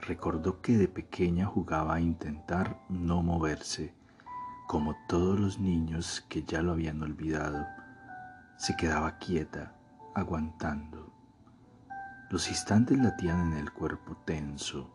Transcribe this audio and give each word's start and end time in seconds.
recordó 0.00 0.60
que 0.60 0.76
de 0.76 0.88
pequeña 0.88 1.46
jugaba 1.46 1.94
a 1.94 2.00
intentar 2.00 2.80
no 2.88 3.22
moverse, 3.22 3.94
como 4.66 4.96
todos 5.08 5.38
los 5.38 5.58
niños 5.58 6.24
que 6.28 6.42
ya 6.42 6.62
lo 6.62 6.72
habían 6.72 7.02
olvidado. 7.02 7.66
Se 8.56 8.76
quedaba 8.76 9.18
quieta, 9.18 9.74
aguantando. 10.14 11.12
Los 12.30 12.48
instantes 12.48 12.98
latían 12.98 13.52
en 13.52 13.58
el 13.58 13.72
cuerpo 13.72 14.16
tenso, 14.24 14.90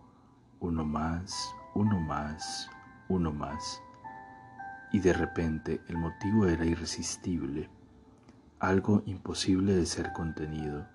uno 0.59 0.85
más, 0.85 1.53
uno 1.73 1.99
más, 1.99 2.69
uno 3.09 3.31
más. 3.31 3.81
Y 4.91 4.99
de 4.99 5.13
repente 5.13 5.81
el 5.87 5.97
motivo 5.97 6.45
era 6.45 6.65
irresistible, 6.65 7.69
algo 8.59 9.01
imposible 9.05 9.73
de 9.73 9.85
ser 9.85 10.13
contenido, 10.13 10.87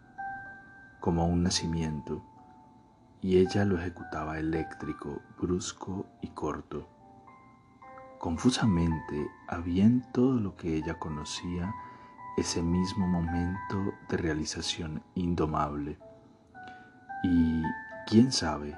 como 1.00 1.27
un 1.27 1.42
nacimiento 1.42 2.22
y 3.20 3.38
ella 3.38 3.64
lo 3.64 3.78
ejecutaba 3.78 4.38
eléctrico, 4.38 5.22
brusco 5.40 6.06
y 6.22 6.28
corto. 6.28 6.88
Confusamente 8.18 9.30
había 9.47 9.84
en 9.84 10.02
todo 10.12 10.41
lo 10.41 10.56
que 10.56 10.77
ella 10.77 10.98
conocía 10.98 11.74
ese 12.36 12.62
mismo 12.62 13.06
momento 13.06 13.94
de 14.08 14.16
realización 14.16 15.02
indomable. 15.14 15.98
Y, 17.22 17.62
quién 18.06 18.30
sabe, 18.30 18.77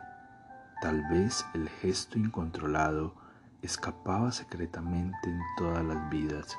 tal 0.81 1.07
vez 1.09 1.47
el 1.55 1.69
gesto 1.69 2.19
incontrolado 2.19 3.15
escapaba 3.63 4.33
secretamente 4.33 5.29
en 5.29 5.41
todas 5.59 5.85
las 5.85 6.09
vidas. 6.09 6.57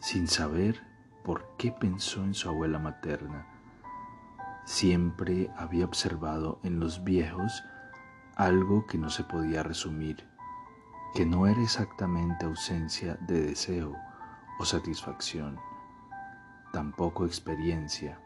Sin 0.00 0.26
saber 0.26 0.82
por 1.24 1.56
qué 1.56 1.70
pensó 1.70 2.24
en 2.24 2.34
su 2.34 2.48
abuela 2.48 2.80
materna, 2.80 3.46
Siempre 4.64 5.50
había 5.56 5.84
observado 5.84 6.60
en 6.62 6.78
los 6.78 7.02
viejos 7.02 7.64
algo 8.36 8.86
que 8.86 8.96
no 8.96 9.10
se 9.10 9.24
podía 9.24 9.62
resumir, 9.62 10.24
que 11.14 11.26
no 11.26 11.46
era 11.46 11.60
exactamente 11.60 12.46
ausencia 12.46 13.16
de 13.22 13.42
deseo 13.42 13.96
o 14.58 14.64
satisfacción, 14.64 15.58
tampoco 16.72 17.26
experiencia. 17.26 18.20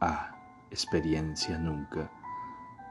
Ah, 0.00 0.36
experiencia 0.70 1.58
nunca, 1.58 2.10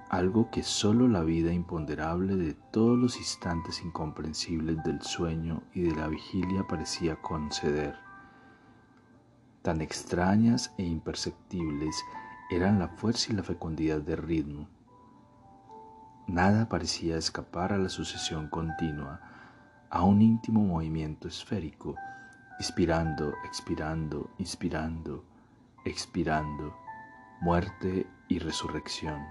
algo 0.09 0.49
que 0.49 0.63
sólo 0.63 1.07
la 1.07 1.21
vida 1.21 1.51
imponderable 1.53 2.35
de 2.35 2.53
todos 2.53 2.97
los 2.97 3.17
instantes 3.17 3.81
incomprensibles 3.81 4.83
del 4.83 5.01
sueño 5.01 5.63
y 5.73 5.81
de 5.83 5.95
la 5.95 6.07
vigilia 6.07 6.65
parecía 6.67 7.15
conceder. 7.21 7.95
Tan 9.61 9.81
extrañas 9.81 10.73
e 10.77 10.83
imperceptibles 10.83 11.95
eran 12.49 12.79
la 12.79 12.89
fuerza 12.89 13.33
y 13.33 13.35
la 13.35 13.43
fecundidad 13.43 14.01
del 14.01 14.17
ritmo. 14.17 14.67
Nada 16.27 16.69
parecía 16.69 17.17
escapar 17.17 17.73
a 17.73 17.77
la 17.77 17.89
sucesión 17.89 18.49
continua, 18.49 19.21
a 19.89 20.03
un 20.03 20.21
íntimo 20.21 20.61
movimiento 20.61 21.27
esférico, 21.27 21.95
inspirando, 22.59 23.33
expirando, 23.45 24.29
inspirando, 24.37 25.23
expirando, 25.85 26.75
muerte 27.41 28.07
y 28.27 28.39
resurrección. 28.39 29.21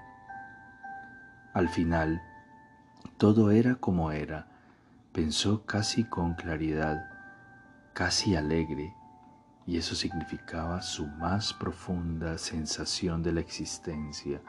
Al 1.53 1.69
final, 1.69 2.23
todo 3.17 3.51
era 3.51 3.77
como 3.77 4.11
era, 4.13 4.49
pensó 5.13 5.65
casi 5.65 6.05
con 6.05 6.35
claridad, 6.35 7.09
casi 7.93 8.35
alegre, 8.35 8.95
y 9.67 9.79
eso 9.79 9.95
significaba 9.95 10.83
su 10.83 11.07
más 11.07 11.53
profunda 11.55 12.37
sensación 12.39 13.23
de 13.23 13.33
la 13.33 13.41
existencia, 13.41 14.41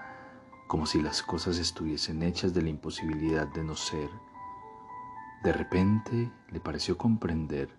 como 0.68 0.86
si 0.86 1.02
las 1.02 1.22
cosas 1.22 1.58
estuviesen 1.58 2.24
hechas 2.24 2.53
de 2.53 2.62
la 2.62 2.70
imposibilidad 2.70 3.48
de 3.48 3.64
no 3.64 3.75
ser. 3.75 4.09
De 5.44 5.54
repente 5.54 6.31
le 6.50 6.59
pareció 6.59 6.98
comprender, 6.98 7.70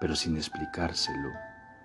pero 0.00 0.16
sin 0.16 0.36
explicárselo, 0.36 1.30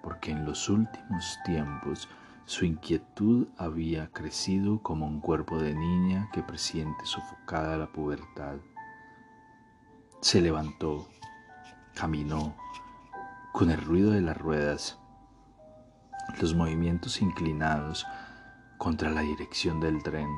porque 0.01 0.31
en 0.31 0.46
los 0.46 0.69
últimos 0.69 1.38
tiempos 1.46 2.09
su 2.46 2.66
inquietud 2.66 3.47
había 3.57 4.07
crecido 4.07 4.81
como 4.81 5.06
un 5.06 5.19
cuerpo 5.19 5.59
de 5.59 5.75
niña 5.75 6.29
que 6.31 6.41
presiente 6.41 7.06
sofocada 7.06 7.78
la 7.78 7.91
pubertad. 7.91 8.56
Se 10.22 10.41
levantó, 10.41 11.09
caminó, 11.94 12.56
con 13.57 13.72
el 13.72 13.81
ruido 13.81 14.12
de 14.12 14.22
las 14.22 14.38
ruedas, 14.38 15.00
los 16.40 16.53
movimientos 16.53 17.23
inclinados 17.23 18.06
contra 18.78 19.09
la 19.09 19.22
dirección 19.22 19.79
del 19.79 20.03
tren. 20.03 20.29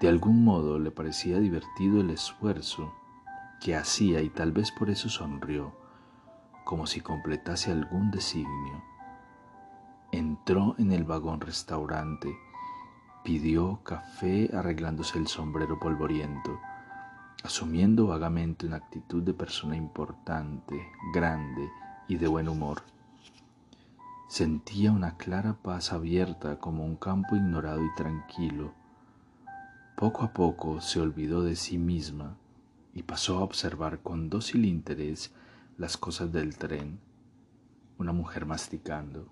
De 0.00 0.06
algún 0.06 0.44
modo 0.44 0.78
le 0.78 0.92
parecía 0.92 1.40
divertido 1.40 2.00
el 2.00 2.10
esfuerzo 2.10 2.94
que 3.60 3.74
hacía 3.74 4.20
y 4.20 4.28
tal 4.28 4.52
vez 4.52 4.70
por 4.70 4.90
eso 4.90 5.08
sonrió, 5.08 5.76
como 6.64 6.86
si 6.86 7.00
completase 7.00 7.72
algún 7.72 8.12
designio. 8.12 8.80
Entró 10.12 10.76
en 10.78 10.92
el 10.92 11.02
vagón 11.02 11.40
restaurante, 11.40 12.32
pidió 13.24 13.82
café 13.82 14.48
arreglándose 14.54 15.18
el 15.18 15.26
sombrero 15.26 15.80
polvoriento, 15.80 16.60
asumiendo 17.42 18.06
vagamente 18.06 18.68
una 18.68 18.76
actitud 18.76 19.24
de 19.24 19.34
persona 19.34 19.74
importante, 19.74 20.92
grande, 21.12 21.68
y 22.08 22.16
de 22.16 22.26
buen 22.26 22.48
humor. 22.48 22.82
Sentía 24.28 24.92
una 24.92 25.16
clara 25.16 25.54
paz 25.62 25.92
abierta 25.92 26.58
como 26.58 26.84
un 26.84 26.96
campo 26.96 27.36
ignorado 27.36 27.84
y 27.84 27.94
tranquilo. 27.94 28.72
Poco 29.94 30.22
a 30.24 30.32
poco 30.32 30.80
se 30.80 31.00
olvidó 31.00 31.42
de 31.42 31.54
sí 31.54 31.76
misma 31.78 32.36
y 32.94 33.02
pasó 33.02 33.38
a 33.38 33.42
observar 33.42 34.00
con 34.00 34.30
dócil 34.30 34.64
interés 34.64 35.32
las 35.76 35.96
cosas 35.96 36.32
del 36.32 36.56
tren, 36.56 36.98
una 37.98 38.12
mujer 38.12 38.46
masticando. 38.46 39.28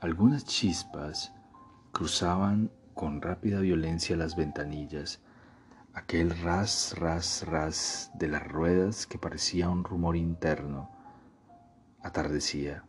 Algunas 0.00 0.44
chispas 0.44 1.32
cruzaban 1.92 2.70
con 2.94 3.22
rápida 3.22 3.60
violencia 3.60 4.16
las 4.16 4.34
ventanillas, 4.34 5.20
aquel 5.94 6.36
ras, 6.40 6.94
ras, 6.98 7.46
ras 7.46 8.10
de 8.14 8.28
las 8.28 8.46
ruedas 8.46 9.06
que 9.06 9.18
parecía 9.18 9.68
un 9.68 9.84
rumor 9.84 10.16
interno 10.16 11.01
Atardecía. 12.02 12.84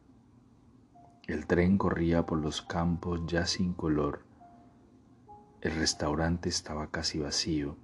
El 1.27 1.45
tren 1.45 1.77
corría 1.77 2.25
por 2.25 2.39
los 2.39 2.63
campos 2.63 3.21
ya 3.27 3.45
sin 3.45 3.75
color. 3.75 4.25
El 5.61 5.75
restaurante 5.75 6.49
estaba 6.49 6.87
casi 6.87 7.19
vacío. 7.19 7.77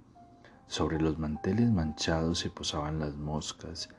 Sobre 0.66 1.00
los 1.00 1.20
manteles 1.20 1.70
manchados 1.70 2.40
se 2.40 2.50
posaban 2.50 2.98
las 2.98 3.14
moscas. 3.14 3.90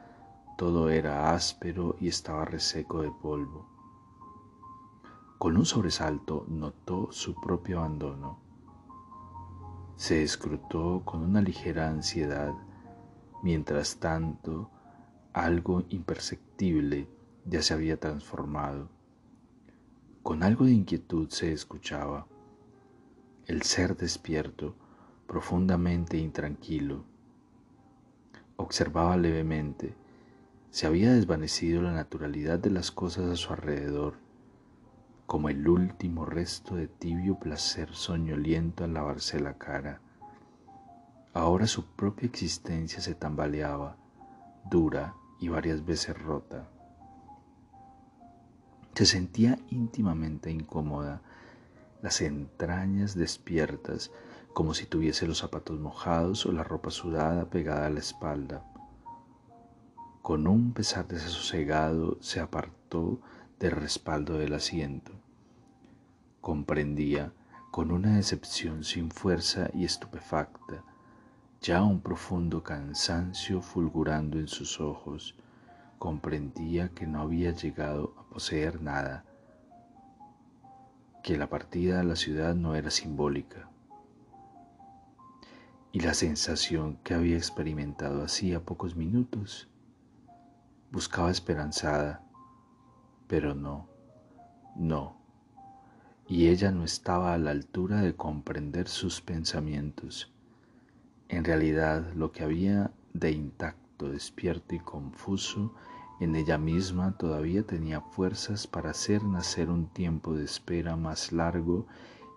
Todo 0.57 0.89
era 0.89 1.33
áspero 1.33 1.95
y 2.01 2.09
estaba 2.09 2.43
reseco 2.43 3.01
de 3.01 3.11
polvo. 3.11 3.65
Con 5.37 5.55
un 5.55 5.65
sobresalto 5.65 6.45
notó 6.49 7.13
su 7.13 7.33
propio 7.39 7.79
abandono. 7.79 8.39
Se 9.95 10.21
escrutó 10.21 11.03
con 11.05 11.23
una 11.23 11.41
ligera 11.41 11.87
ansiedad. 11.87 12.51
Mientras 13.41 13.95
tanto, 14.01 14.69
algo 15.31 15.83
imperceptible 15.87 17.07
ya 17.45 17.61
se 17.61 17.73
había 17.73 17.99
transformado. 17.99 18.89
Con 20.23 20.43
algo 20.43 20.65
de 20.65 20.71
inquietud 20.71 21.29
se 21.29 21.51
escuchaba 21.51 22.27
el 23.47 23.63
ser 23.63 23.97
despierto, 23.97 24.75
profundamente 25.27 26.17
intranquilo. 26.17 27.03
Observaba 28.55 29.17
levemente, 29.17 29.95
se 30.69 30.87
había 30.87 31.11
desvanecido 31.11 31.81
la 31.81 31.91
naturalidad 31.91 32.59
de 32.59 32.69
las 32.69 32.91
cosas 32.91 33.29
a 33.29 33.35
su 33.35 33.51
alrededor, 33.51 34.15
como 35.25 35.49
el 35.49 35.67
último 35.67 36.25
resto 36.25 36.75
de 36.75 36.87
tibio 36.87 37.39
placer 37.39 37.93
soñoliento 37.93 38.83
al 38.83 38.93
lavarse 38.93 39.39
la 39.39 39.57
cara. 39.57 40.01
Ahora 41.33 41.65
su 41.67 41.85
propia 41.85 42.27
existencia 42.27 43.01
se 43.01 43.15
tambaleaba, 43.15 43.97
dura 44.69 45.15
y 45.39 45.49
varias 45.49 45.83
veces 45.83 46.21
rota. 46.21 46.69
Se 48.93 49.05
sentía 49.05 49.57
íntimamente 49.69 50.51
incómoda, 50.51 51.21
las 52.01 52.21
entrañas 52.21 53.15
despiertas, 53.15 54.11
como 54.53 54.73
si 54.73 54.85
tuviese 54.85 55.27
los 55.27 55.39
zapatos 55.39 55.79
mojados 55.79 56.45
o 56.45 56.51
la 56.51 56.63
ropa 56.63 56.91
sudada 56.91 57.49
pegada 57.49 57.87
a 57.87 57.89
la 57.89 57.99
espalda. 57.99 58.65
Con 60.21 60.45
un 60.47 60.73
pesar 60.73 61.07
desasosegado 61.07 62.17
se 62.21 62.39
apartó 62.39 63.19
del 63.59 63.71
respaldo 63.71 64.37
del 64.37 64.53
asiento. 64.53 65.13
Comprendía, 66.41 67.33
con 67.71 67.91
una 67.91 68.17
decepción 68.17 68.83
sin 68.83 69.09
fuerza 69.09 69.69
y 69.73 69.85
estupefacta, 69.85 70.83
ya 71.61 71.83
un 71.83 72.01
profundo 72.01 72.63
cansancio 72.63 73.61
fulgurando 73.61 74.37
en 74.39 74.47
sus 74.47 74.81
ojos, 74.81 75.35
comprendía 75.99 76.89
que 76.89 77.07
no 77.07 77.21
había 77.21 77.51
llegado 77.51 78.20
poseer 78.31 78.81
nada, 78.81 79.25
que 81.21 81.37
la 81.37 81.49
partida 81.49 81.99
a 81.99 82.03
la 82.03 82.15
ciudad 82.15 82.55
no 82.55 82.75
era 82.75 82.89
simbólica. 82.89 83.69
Y 85.91 85.99
la 85.99 86.13
sensación 86.13 86.97
que 87.03 87.13
había 87.13 87.35
experimentado 87.35 88.23
hacía 88.23 88.63
pocos 88.63 88.95
minutos, 88.95 89.67
buscaba 90.91 91.29
esperanzada, 91.29 92.23
pero 93.27 93.53
no, 93.53 93.89
no. 94.77 95.17
Y 96.25 96.47
ella 96.47 96.71
no 96.71 96.85
estaba 96.85 97.33
a 97.33 97.37
la 97.37 97.51
altura 97.51 97.99
de 97.99 98.15
comprender 98.15 98.87
sus 98.87 99.19
pensamientos. 99.19 100.31
En 101.27 101.43
realidad 101.43 102.13
lo 102.13 102.31
que 102.31 102.43
había 102.43 102.91
de 103.13 103.31
intacto, 103.31 104.09
despierto 104.09 104.73
y 104.73 104.79
confuso 104.79 105.75
en 106.21 106.35
ella 106.35 106.59
misma 106.59 107.17
todavía 107.17 107.63
tenía 107.63 107.99
fuerzas 107.99 108.67
para 108.67 108.91
hacer 108.91 109.23
nacer 109.23 109.71
un 109.71 109.87
tiempo 109.87 110.35
de 110.35 110.45
espera 110.45 110.95
más 110.95 111.31
largo 111.31 111.87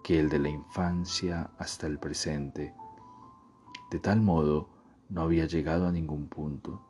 que 0.03 0.19
el 0.19 0.31
de 0.31 0.39
la 0.39 0.49
infancia 0.49 1.51
hasta 1.59 1.87
el 1.87 1.99
presente. 1.99 2.73
De 3.91 3.99
tal 3.99 4.23
modo, 4.23 4.71
no 5.11 5.21
había 5.21 5.45
llegado 5.45 5.87
a 5.87 5.93
ningún 5.93 6.29
punto, 6.29 6.83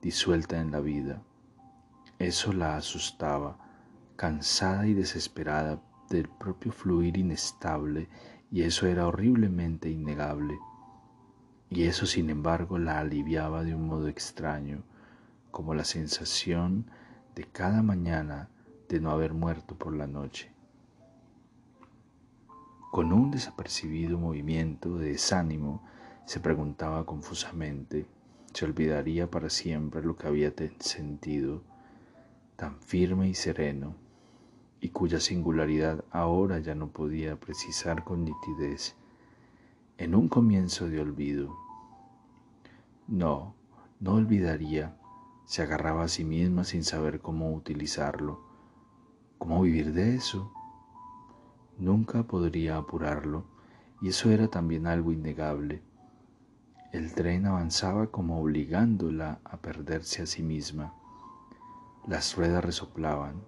disuelta 0.00 0.60
en 0.60 0.70
la 0.70 0.78
vida. 0.78 1.20
Eso 2.20 2.52
la 2.52 2.76
asustaba, 2.76 3.58
cansada 4.14 4.86
y 4.86 4.94
desesperada 4.94 5.82
del 6.08 6.28
propio 6.28 6.70
fluir 6.70 7.16
inestable, 7.16 8.08
y 8.52 8.62
eso 8.62 8.86
era 8.86 9.08
horriblemente 9.08 9.90
innegable. 9.90 10.56
Y 11.70 11.82
eso, 11.82 12.06
sin 12.06 12.30
embargo, 12.30 12.78
la 12.78 13.00
aliviaba 13.00 13.64
de 13.64 13.74
un 13.74 13.88
modo 13.88 14.06
extraño, 14.06 14.84
como 15.50 15.74
la 15.74 15.84
sensación 15.84 16.86
de 17.34 17.44
cada 17.44 17.82
mañana 17.82 18.48
de 18.88 19.00
no 19.00 19.10
haber 19.10 19.34
muerto 19.34 19.74
por 19.76 19.94
la 19.94 20.06
noche. 20.06 20.50
Con 22.90 23.12
un 23.12 23.30
desapercibido 23.30 24.18
movimiento 24.18 24.96
de 24.96 25.10
desánimo, 25.10 25.82
se 26.24 26.40
preguntaba 26.40 27.04
confusamente, 27.04 28.06
¿se 28.52 28.64
olvidaría 28.64 29.30
para 29.30 29.50
siempre 29.50 30.02
lo 30.02 30.16
que 30.16 30.26
había 30.26 30.52
sentido, 30.78 31.62
tan 32.56 32.80
firme 32.80 33.28
y 33.28 33.34
sereno, 33.34 33.94
y 34.80 34.88
cuya 34.90 35.20
singularidad 35.20 36.04
ahora 36.10 36.58
ya 36.58 36.74
no 36.74 36.88
podía 36.88 37.38
precisar 37.38 38.02
con 38.02 38.24
nitidez, 38.24 38.96
en 39.98 40.14
un 40.14 40.28
comienzo 40.28 40.88
de 40.88 41.00
olvido? 41.00 41.54
No, 43.08 43.54
no 44.00 44.14
olvidaría 44.14 44.96
se 45.46 45.62
agarraba 45.62 46.02
a 46.02 46.08
sí 46.08 46.24
misma 46.24 46.64
sin 46.64 46.82
saber 46.82 47.20
cómo 47.20 47.54
utilizarlo, 47.54 48.40
cómo 49.38 49.62
vivir 49.62 49.92
de 49.92 50.16
eso. 50.16 50.52
Nunca 51.78 52.24
podría 52.24 52.76
apurarlo, 52.76 53.44
y 54.02 54.08
eso 54.08 54.30
era 54.30 54.48
también 54.48 54.86
algo 54.88 55.12
innegable. 55.12 55.82
El 56.92 57.14
tren 57.14 57.46
avanzaba 57.46 58.08
como 58.08 58.40
obligándola 58.40 59.40
a 59.44 59.58
perderse 59.58 60.22
a 60.22 60.26
sí 60.26 60.42
misma. 60.42 60.94
Las 62.08 62.36
ruedas 62.36 62.64
resoplaban, 62.64 63.42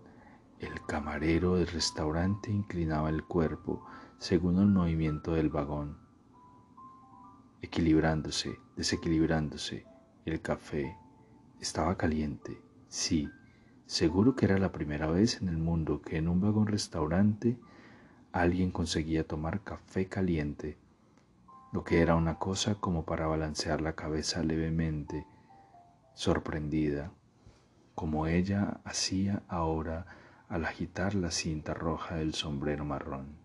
el 0.60 0.80
camarero 0.86 1.56
del 1.56 1.66
restaurante 1.66 2.50
inclinaba 2.50 3.08
el 3.08 3.24
cuerpo 3.24 3.84
según 4.18 4.58
el 4.60 4.66
movimiento 4.66 5.32
del 5.32 5.48
vagón, 5.48 5.98
equilibrándose, 7.60 8.58
desequilibrándose, 8.76 9.84
el 10.24 10.40
café, 10.42 10.96
estaba 11.60 11.96
caliente, 11.96 12.60
sí, 12.88 13.28
seguro 13.86 14.36
que 14.36 14.46
era 14.46 14.58
la 14.58 14.72
primera 14.72 15.08
vez 15.08 15.40
en 15.40 15.48
el 15.48 15.58
mundo 15.58 16.02
que 16.02 16.18
en 16.18 16.28
un 16.28 16.40
vagón 16.40 16.66
restaurante 16.66 17.58
alguien 18.32 18.70
conseguía 18.70 19.26
tomar 19.26 19.62
café 19.62 20.06
caliente, 20.06 20.78
lo 21.72 21.84
que 21.84 22.00
era 22.00 22.14
una 22.14 22.38
cosa 22.38 22.76
como 22.76 23.04
para 23.04 23.26
balancear 23.26 23.80
la 23.80 23.94
cabeza 23.94 24.42
levemente, 24.42 25.26
sorprendida, 26.14 27.12
como 27.94 28.26
ella 28.26 28.80
hacía 28.84 29.42
ahora 29.48 30.06
al 30.48 30.64
agitar 30.64 31.14
la 31.14 31.30
cinta 31.30 31.74
roja 31.74 32.16
del 32.16 32.34
sombrero 32.34 32.84
marrón. 32.84 33.36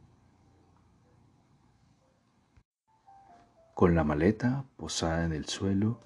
Con 3.74 3.96
la 3.96 4.04
maleta 4.04 4.66
posada 4.78 5.26
en 5.26 5.34
el 5.34 5.46
suelo, 5.48 6.00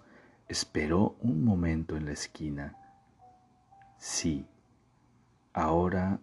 Esperó 0.47 1.17
un 1.19 1.43
momento 1.43 1.97
en 1.97 2.05
la 2.05 2.13
esquina. 2.13 2.77
Sí, 3.97 4.47
ahora 5.51 6.21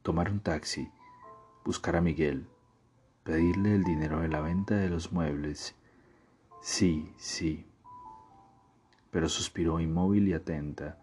tomar 0.00 0.30
un 0.30 0.40
taxi, 0.40 0.90
buscar 1.62 1.96
a 1.96 2.00
Miguel, 2.00 2.48
pedirle 3.22 3.74
el 3.74 3.84
dinero 3.84 4.20
de 4.20 4.28
la 4.28 4.40
venta 4.40 4.76
de 4.76 4.88
los 4.88 5.12
muebles. 5.12 5.74
Sí, 6.62 7.12
sí. 7.18 7.66
Pero 9.10 9.28
suspiró 9.28 9.78
inmóvil 9.78 10.28
y 10.28 10.32
atenta. 10.32 10.98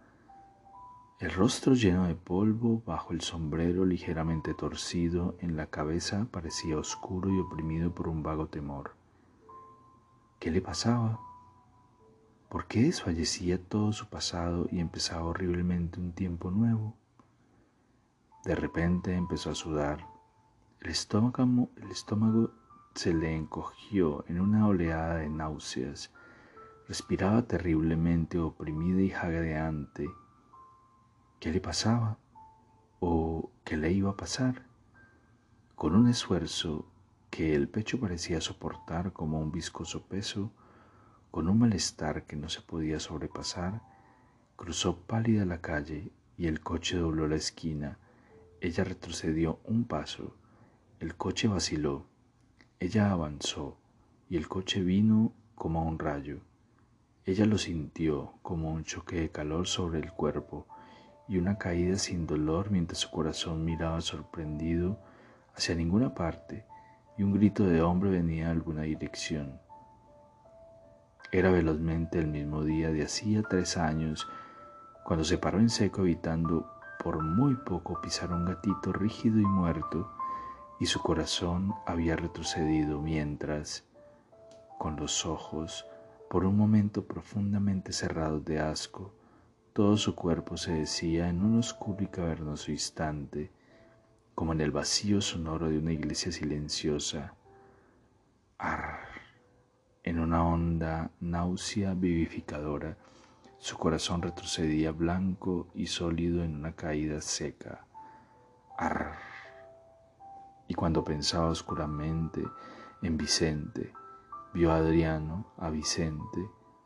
El 1.20 1.32
rostro 1.34 1.76
lleno 1.76 2.08
de 2.08 2.16
polvo 2.16 2.82
bajo 2.88 3.14
el 3.14 3.22
sombrero 3.22 3.86
ligeramente 3.86 4.56
torcido 4.56 5.36
en 5.42 5.58
la 5.58 5.68
cabeza 5.68 6.26
parecía 6.32 6.80
oscuro 6.80 7.30
y 7.30 7.40
oprimido 7.40 7.94
por 7.94 8.08
un 8.08 8.24
vago 8.24 8.48
temor. 8.48 8.96
¿Qué 10.40 10.50
le 10.50 10.62
pasaba? 10.62 11.27
¿Por 12.50 12.66
qué 12.68 12.84
desfallecía 12.84 13.62
todo 13.62 13.92
su 13.92 14.08
pasado 14.08 14.68
y 14.72 14.80
empezaba 14.80 15.26
horriblemente 15.26 16.00
un 16.00 16.14
tiempo 16.14 16.50
nuevo? 16.50 16.96
De 18.46 18.56
repente 18.56 19.14
empezó 19.14 19.50
a 19.50 19.56
sudar. 19.56 20.08
El 20.80 20.92
estómago, 20.92 21.70
el 21.76 21.92
estómago 21.92 22.52
se 22.96 23.14
le 23.14 23.36
encogió 23.36 24.24
en 24.30 24.40
una 24.40 24.66
oleada 24.66 25.16
de 25.16 25.28
náuseas. 25.28 26.14
Respiraba 26.88 27.42
terriblemente 27.42 28.40
oprimida 28.40 29.02
y 29.02 29.10
jadeante. 29.10 30.10
¿Qué 31.42 31.52
le 31.52 31.60
pasaba? 31.60 32.18
¿O 33.02 33.52
qué 33.66 33.76
le 33.76 33.92
iba 33.92 34.12
a 34.12 34.18
pasar? 34.18 34.66
Con 35.76 35.96
un 35.96 36.08
esfuerzo 36.08 36.86
que 37.30 37.56
el 37.56 37.68
pecho 37.68 38.00
parecía 38.00 38.40
soportar 38.40 39.12
como 39.12 39.42
un 39.42 39.52
viscoso 39.52 40.08
peso, 40.08 40.54
con 41.32 41.50
un 41.50 41.60
malestar 41.60 42.26
que 42.26 42.36
no 42.36 42.50
se 42.50 42.62
podía 42.62 43.00
sobrepasar, 43.00 43.82
cruzó 44.56 45.02
pálida 45.02 45.46
la 45.46 45.62
calle 45.62 46.12
y 46.38 46.48
el 46.48 46.62
coche 46.62 46.98
dobló 46.98 47.28
la 47.28 47.36
esquina. 47.36 47.98
Ella 48.62 48.84
retrocedió 48.84 49.60
un 49.66 49.86
paso, 49.86 50.36
el 51.00 51.16
coche 51.16 51.48
vaciló, 51.48 52.06
ella 52.80 53.12
avanzó 53.12 53.78
y 54.30 54.38
el 54.38 54.48
coche 54.48 54.82
vino 54.82 55.34
como 55.56 55.84
un 55.88 56.00
rayo. 56.00 56.40
Ella 57.26 57.46
lo 57.46 57.58
sintió 57.58 58.34
como 58.42 58.72
un 58.72 58.84
choque 58.84 59.20
de 59.20 59.32
calor 59.32 59.68
sobre 59.68 60.00
el 60.00 60.12
cuerpo 60.12 60.68
y 61.28 61.38
una 61.38 61.58
caída 61.58 61.98
sin 61.98 62.26
dolor 62.26 62.72
mientras 62.72 63.00
su 63.00 63.12
corazón 63.12 63.66
miraba 63.66 64.00
sorprendido 64.02 65.00
hacia 65.54 65.76
ninguna 65.76 66.14
parte 66.14 66.66
y 67.18 67.24
un 67.24 67.34
grito 67.34 67.66
de 67.66 67.82
hombre 67.82 68.12
venía 68.12 68.46
de 68.46 68.52
alguna 68.52 68.84
dirección. 68.84 69.60
Era 71.32 71.52
velozmente 71.52 72.20
el 72.20 72.28
mismo 72.28 72.64
día 72.64 72.90
de 72.90 73.04
hacía 73.04 73.44
tres 73.44 73.76
años, 73.76 74.28
cuando 75.04 75.26
se 75.26 75.38
paró 75.38 75.60
en 75.60 75.70
seco 75.70 76.02
evitando 76.02 76.72
por 77.04 77.22
muy 77.22 77.56
poco 77.56 78.00
pisar 78.02 78.32
un 78.32 78.46
gatito 78.46 78.94
rígido 78.94 79.40
y 79.40 79.46
muerto, 79.46 80.12
y 80.80 80.86
su 80.86 81.02
corazón 81.02 81.74
había 81.86 82.16
retrocedido 82.16 83.02
mientras, 83.02 83.84
con 84.78 84.96
los 84.96 85.26
ojos 85.26 85.86
por 86.30 86.46
un 86.46 86.56
momento 86.56 87.06
profundamente 87.06 87.92
cerrados 87.92 88.46
de 88.46 88.60
asco, 88.60 89.14
todo 89.74 89.98
su 89.98 90.16
cuerpo 90.16 90.58
se 90.58 90.74
decía 90.74 91.30
en 91.30 91.44
un 91.44 91.60
oscuro 91.60 92.04
y 92.04 92.08
cavernoso 92.08 92.72
instante, 92.72 93.52
como 94.34 94.54
en 94.54 94.62
el 94.62 94.72
vacío 94.72 95.22
sonoro 95.22 95.70
de 95.70 95.78
una 95.78 95.94
iglesia 95.94 96.32
silenciosa. 96.32 97.34
En 100.08 100.20
una 100.20 100.42
honda 100.42 101.12
náusea 101.20 101.94
vivificadora, 101.94 102.96
su 103.58 103.78
corazón 103.78 104.22
retrocedía 104.22 104.94
blanco 104.94 105.68
y 105.76 105.88
sólido 105.88 106.46
en 106.46 106.56
una 106.56 106.72
caída 106.78 107.20
seca. 107.20 107.86
Arr. 108.78 109.18
Y 110.70 110.76
cuando 110.76 111.04
pensaba 111.04 111.50
oscuramente 111.50 112.42
en 113.02 113.18
Vicente, 113.18 113.92
vio 114.54 114.72
a 114.72 114.78
Adriano, 114.78 115.52
a 115.58 115.70
Vicente, 115.72 116.40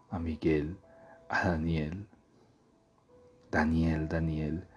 a 0.10 0.18
Miguel, 0.18 0.80
a 1.30 1.50
Daniel. 1.50 2.08
Daniel, 3.52 4.10
Daniel, 4.10 4.68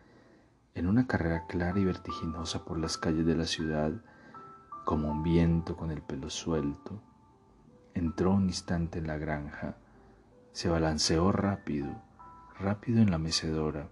en 0.74 0.86
una 0.86 1.06
carrera 1.06 1.46
clara 1.46 1.80
y 1.80 1.84
vertiginosa 1.86 2.62
por 2.66 2.78
las 2.78 2.98
calles 2.98 3.24
de 3.24 3.36
la 3.36 3.46
ciudad, 3.46 3.92
como 4.84 5.10
un 5.10 5.22
viento 5.22 5.78
con 5.78 5.90
el 5.90 6.02
pelo 6.02 6.28
suelto, 6.28 7.00
entró 7.94 8.32
un 8.32 8.44
instante 8.46 8.98
en 8.98 9.06
la 9.06 9.16
granja, 9.16 9.76
se 10.52 10.68
balanceó 10.68 11.32
rápido, 11.32 12.02
rápido 12.58 13.00
en 13.00 13.10
la 13.10 13.18
mecedora, 13.18 13.88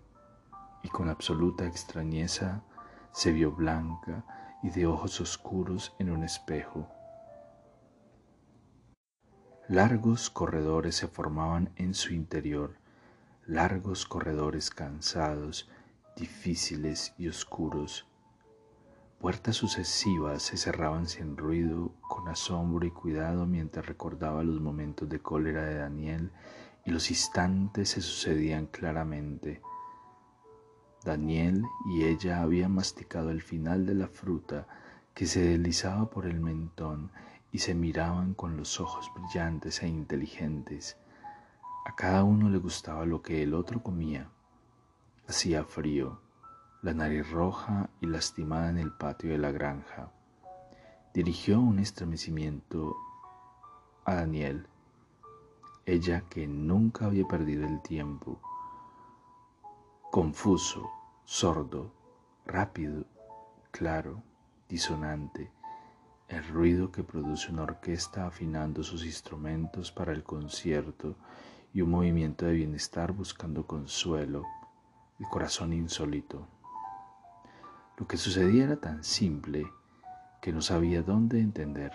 y 0.83 0.89
con 0.89 1.09
absoluta 1.09 1.67
extrañeza 1.67 2.63
se 3.13 3.33
vio 3.33 3.53
blanca 3.53 4.25
y 4.63 4.71
de 4.71 4.87
ojos 4.87 5.21
oscuros 5.21 5.95
en 5.99 6.11
un 6.11 6.25
espejo. 6.25 6.89
Largos 9.69 10.29
corredores 10.29 10.97
se 10.97 11.09
formaban 11.09 11.73
en 11.77 11.95
su 11.95 12.13
interior, 12.13 12.77
largos 13.47 14.07
corredores 14.07 14.71
cansados, 14.71 15.71
difíciles 16.17 17.15
y 17.17 17.29
oscuros. 17.29 18.07
Puertas 19.23 19.55
sucesivas 19.55 20.43
se 20.43 20.57
cerraban 20.57 21.07
sin 21.07 21.37
ruido, 21.37 21.95
con 22.01 22.27
asombro 22.27 22.85
y 22.85 22.91
cuidado 22.91 23.47
mientras 23.47 23.87
recordaba 23.87 24.43
los 24.43 24.61
momentos 24.61 25.09
de 25.09 25.21
cólera 25.21 25.63
de 25.63 25.77
Daniel 25.77 26.33
y 26.85 26.91
los 26.91 27.09
instantes 27.09 27.91
se 27.91 28.01
sucedían 28.01 28.67
claramente. 28.67 29.63
Daniel 31.05 31.63
y 31.87 32.03
ella 32.03 32.43
habían 32.43 32.75
masticado 32.75 33.31
el 33.31 33.43
final 33.43 33.87
de 33.87 33.95
la 33.95 34.09
fruta 34.09 34.67
que 35.15 35.27
se 35.27 35.41
deslizaba 35.41 36.11
por 36.11 36.27
el 36.27 36.41
mentón 36.41 37.13
y 37.53 37.59
se 37.59 37.77
miraban 37.77 38.35
con 38.35 38.57
los 38.57 38.81
ojos 38.81 39.09
brillantes 39.15 39.85
e 39.85 39.87
inteligentes. 39.87 40.97
A 41.87 41.95
cada 41.95 42.25
uno 42.25 42.51
le 42.51 42.59
gustaba 42.59 43.07
lo 43.07 43.23
que 43.23 43.45
el 43.45 43.55
otro 43.55 43.85
comía. 43.85 44.33
Hacía 45.29 45.63
frío, 45.63 46.21
la 46.83 46.93
nariz 46.93 47.31
roja 47.31 47.89
y 48.03 48.07
lastimada 48.07 48.69
en 48.69 48.79
el 48.79 48.93
patio 48.93 49.31
de 49.31 49.39
la 49.39 49.53
granja. 49.53 50.11
Dirigió 51.15 51.61
un 51.61 51.79
estremecimiento 51.79 52.97
a 54.05 54.17
Daniel, 54.17 54.67
ella 55.87 56.25
que 56.29 56.47
nunca 56.47 57.07
había 57.07 57.27
perdido 57.27 57.67
el 57.67 57.81
tiempo 57.81 58.41
confuso, 60.11 60.91
sordo, 61.25 61.91
rápido, 62.45 63.07
claro, 63.71 64.23
disonante, 64.69 65.51
el 66.29 66.47
ruido 66.49 66.91
que 66.91 67.03
produce 67.05 67.51
una 67.51 67.63
orquesta 67.63 68.27
afinando 68.27 68.83
sus 68.83 69.07
instrumentos 69.07 69.93
para 69.93 70.13
el 70.13 70.23
concierto 70.23 71.15
y 71.73 71.81
un 71.83 71.91
movimiento 71.91 72.47
de 72.47 72.53
bienestar 72.53 73.13
buscando 73.13 73.67
consuelo, 73.67 74.45
el 75.19 75.27
corazón 75.29 75.73
insólito. 75.73 76.47
Lo 77.99 78.07
que 78.07 78.17
sucedía 78.17 78.65
era 78.65 78.77
tan 78.77 79.05
simple 79.05 79.71
que 80.41 80.53
no 80.53 80.61
sabía 80.61 81.03
dónde 81.03 81.41
entender. 81.41 81.93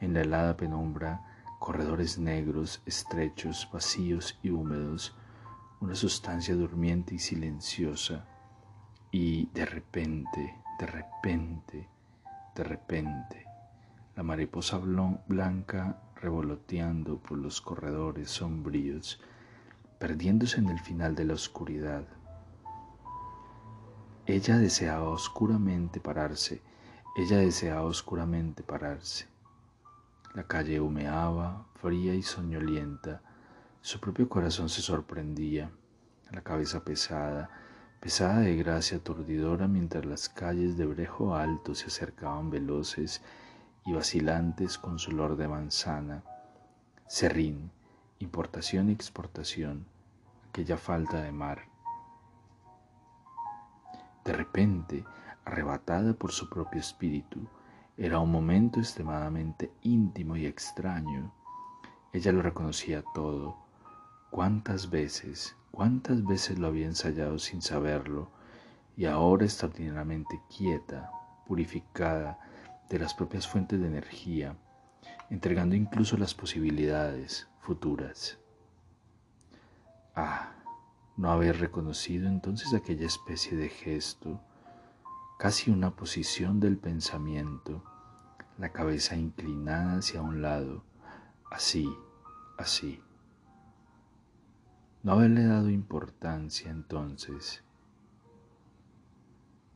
En 0.00 0.14
la 0.14 0.22
helada 0.22 0.56
penumbra, 0.56 1.22
corredores 1.58 2.18
negros, 2.18 2.82
estrechos, 2.86 3.68
vacíos 3.72 4.38
y 4.42 4.50
húmedos, 4.50 5.16
una 5.80 5.94
sustancia 5.94 6.54
durmiente 6.54 7.14
y 7.14 7.18
silenciosa, 7.18 8.26
y 9.10 9.46
de 9.46 9.66
repente, 9.66 10.56
de 10.78 10.86
repente, 10.86 11.88
de 12.54 12.64
repente, 12.64 13.46
la 14.16 14.22
mariposa 14.22 14.78
blanca 14.78 16.00
revoloteando 16.16 17.18
por 17.18 17.38
los 17.38 17.60
corredores 17.60 18.30
sombríos, 18.30 19.20
perdiéndose 19.98 20.58
en 20.58 20.68
el 20.68 20.78
final 20.78 21.14
de 21.14 21.24
la 21.24 21.34
oscuridad. 21.34 22.04
Ella 24.26 24.56
deseaba 24.56 25.10
oscuramente 25.10 26.00
pararse, 26.00 26.62
ella 27.14 27.36
deseaba 27.36 27.82
oscuramente 27.82 28.62
pararse. 28.62 29.26
La 30.32 30.44
calle 30.44 30.80
humeaba, 30.80 31.66
fría 31.74 32.14
y 32.14 32.22
soñolienta, 32.22 33.20
su 33.82 34.00
propio 34.00 34.26
corazón 34.30 34.70
se 34.70 34.80
sorprendía, 34.80 35.70
la 36.30 36.40
cabeza 36.40 36.82
pesada, 36.82 37.50
pesada 38.00 38.40
de 38.40 38.56
gracia 38.56 38.96
aturdidora 38.96 39.68
mientras 39.68 40.06
las 40.06 40.30
calles 40.30 40.78
de 40.78 40.86
Brejo 40.86 41.34
Alto 41.34 41.74
se 41.74 41.88
acercaban 41.88 42.48
veloces 42.48 43.20
y 43.84 43.92
vacilantes 43.92 44.78
con 44.78 44.98
su 44.98 45.10
olor 45.10 45.36
de 45.36 45.48
manzana, 45.48 46.24
serrín, 47.06 47.70
importación 48.20 48.88
y 48.88 48.92
exportación, 48.92 49.84
aquella 50.48 50.78
falta 50.78 51.20
de 51.20 51.30
mar. 51.30 51.73
De 54.24 54.32
repente, 54.32 55.04
arrebatada 55.44 56.14
por 56.14 56.32
su 56.32 56.48
propio 56.48 56.80
espíritu, 56.80 57.46
era 57.96 58.18
un 58.18 58.32
momento 58.32 58.80
extremadamente 58.80 59.70
íntimo 59.82 60.36
y 60.36 60.46
extraño. 60.46 61.32
Ella 62.12 62.32
lo 62.32 62.42
reconocía 62.42 63.04
todo, 63.14 63.64
¿Cuántas 64.34 64.90
veces, 64.90 65.54
cuántas 65.70 66.24
veces 66.24 66.58
lo 66.58 66.66
había 66.66 66.86
ensayado 66.86 67.38
sin 67.38 67.62
saberlo 67.62 68.32
y 68.96 69.04
ahora 69.04 69.44
extraordinariamente 69.44 70.40
quieta, 70.48 71.08
purificada 71.46 72.40
de 72.90 72.98
las 72.98 73.14
propias 73.14 73.46
fuentes 73.46 73.80
de 73.80 73.86
energía, 73.86 74.56
entregando 75.30 75.76
incluso 75.76 76.16
las 76.16 76.34
posibilidades 76.34 77.46
futuras? 77.60 78.36
Ah, 80.16 80.50
no 81.16 81.30
haber 81.30 81.60
reconocido 81.60 82.28
entonces 82.28 82.74
aquella 82.74 83.06
especie 83.06 83.56
de 83.56 83.68
gesto, 83.68 84.40
casi 85.38 85.70
una 85.70 85.94
posición 85.94 86.58
del 86.60 86.76
pensamiento, 86.76 87.82
la 88.58 88.70
cabeza 88.70 89.16
inclinada 89.16 89.98
hacia 89.98 90.22
un 90.22 90.42
lado, 90.42 90.84
así, 91.50 91.88
así. 92.58 93.00
No 95.02 95.12
haberle 95.12 95.44
dado 95.44 95.70
importancia 95.70 96.70
entonces. 96.70 97.62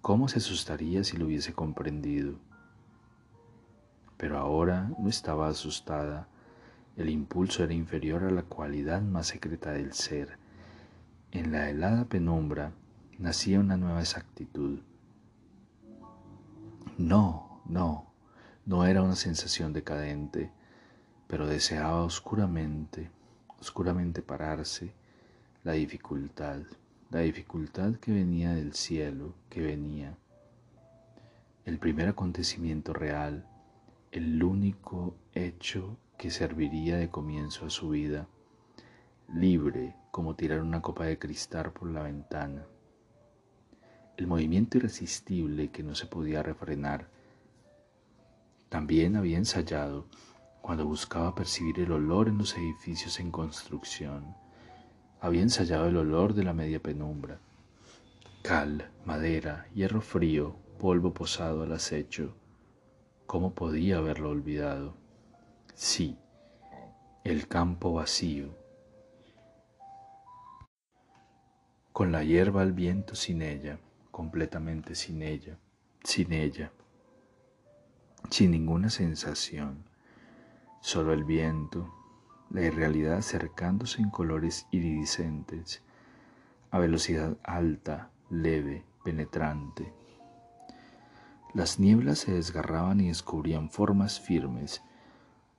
¿Cómo 0.00 0.28
se 0.28 0.38
asustaría 0.38 1.04
si 1.04 1.18
lo 1.18 1.26
hubiese 1.26 1.52
comprendido? 1.52 2.38
Pero 4.16 4.38
ahora 4.38 4.90
no 4.99 5.09
estaba 5.09 5.49
asustada. 5.49 6.28
El 6.97 7.11
impulso 7.11 7.62
era 7.62 7.75
inferior 7.75 8.25
a 8.25 8.30
la 8.30 8.42
cualidad 8.42 9.02
más 9.02 9.26
secreta 9.26 9.73
del 9.73 9.92
ser. 9.92 10.38
En 11.30 11.52
la 11.52 11.68
helada 11.68 12.06
penumbra 12.06 12.73
nacía 13.18 13.61
una 13.61 13.76
nueva 13.76 14.00
exactitud. 14.00 14.80
No, 16.97 17.61
no, 17.66 18.06
no 18.64 18.87
era 18.87 19.02
una 19.02 19.14
sensación 19.14 19.75
decadente, 19.75 20.50
pero 21.26 21.47
deseaba 21.47 22.02
oscuramente, 22.02 23.11
oscuramente 23.61 24.23
pararse 24.23 24.94
la 25.64 25.73
dificultad, 25.73 26.62
la 27.11 27.20
dificultad 27.20 27.97
que 27.97 28.11
venía 28.11 28.54
del 28.54 28.73
cielo, 28.73 29.35
que 29.50 29.61
venía. 29.61 30.16
El 31.66 31.78
primer 31.78 32.08
acontecimiento 32.08 32.94
real, 32.94 33.47
el 34.12 34.42
único 34.42 35.14
hecho 35.35 35.99
que 36.16 36.30
serviría 36.30 36.97
de 36.97 37.11
comienzo 37.11 37.66
a 37.66 37.70
su 37.70 37.90
vida, 37.90 38.26
libre 39.28 39.94
como 40.11 40.35
tirar 40.35 40.61
una 40.61 40.82
copa 40.82 41.04
de 41.04 41.18
cristal 41.18 41.73
por 41.73 41.90
la 41.90 42.02
ventana. 42.02 42.64
El 44.16 44.26
movimiento 44.26 44.78
irresistible 44.78 45.70
que 45.70 45.82
no 45.82 45.94
se 45.94 46.06
podía 46.06 46.42
refrenar. 46.42 47.08
También 48.68 49.16
había 49.16 49.38
ensayado 49.38 50.06
cuando 50.61 50.85
buscaba 50.85 51.35
percibir 51.35 51.80
el 51.80 51.92
olor 51.92 52.28
en 52.28 52.38
los 52.38 52.56
edificios 52.56 53.20
en 53.20 53.30
construcción 53.30 54.35
había 55.20 55.42
ensayado 55.42 55.88
el 55.88 55.97
olor 55.97 56.35
de 56.35 56.44
la 56.44 56.52
media 56.52 56.80
penumbra. 56.80 57.40
Cal, 58.42 58.90
madera, 59.04 59.66
hierro 59.75 60.00
frío, 60.00 60.56
polvo 60.78 61.12
posado 61.12 61.62
al 61.62 61.73
acecho. 61.73 62.35
¿Cómo 63.26 63.52
podía 63.52 63.99
haberlo 63.99 64.30
olvidado? 64.30 64.94
Sí, 65.75 66.16
el 67.25 67.49
campo 67.49 67.92
vacío. 67.92 68.49
Con 71.92 72.12
la 72.12 72.23
hierba 72.23 72.62
al 72.62 72.73
viento 72.73 73.14
sin 73.14 73.42
ella, 73.42 73.78
completamente 74.11 74.95
sin 74.95 75.23
ella, 75.23 75.59
sin 76.04 76.33
ella, 76.33 76.73
sin 78.30 78.50
ninguna 78.52 78.90
sensación, 78.90 79.85
solo 80.80 81.12
el 81.12 81.25
viento, 81.25 81.92
la 82.50 82.62
irrealidad 82.62 83.18
acercándose 83.18 84.00
en 84.00 84.11
colores 84.11 84.66
iridiscentes, 84.71 85.83
a 86.71 86.78
velocidad 86.78 87.37
alta, 87.42 88.11
leve, 88.30 88.85
penetrante. 89.04 89.92
Las 91.54 91.78
nieblas 91.78 92.18
se 92.18 92.33
desgarraban 92.33 93.00
y 93.00 93.09
descubrían 93.09 93.71
formas 93.71 94.21
firmes. 94.21 94.83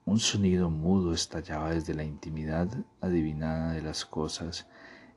Un 0.04 0.18
sonido 0.18 0.70
mudo 0.70 1.12
estallaba 1.12 1.70
desde 1.70 1.94
la 1.94 2.04
intimidad 2.04 2.68
adivinada 3.00 3.72
de 3.72 3.82
las 3.82 4.04
cosas, 4.04 4.68